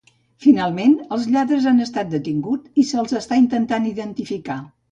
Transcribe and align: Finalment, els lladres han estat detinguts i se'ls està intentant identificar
Finalment, 0.45 0.95
els 1.17 1.27
lladres 1.35 1.67
han 1.73 1.85
estat 1.85 2.11
detinguts 2.15 2.81
i 2.85 2.89
se'ls 2.93 3.17
està 3.23 3.41
intentant 3.45 3.89
identificar 3.95 4.61